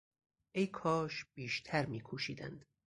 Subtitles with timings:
[0.55, 2.65] ای کاش بیشتر میکوشیدند!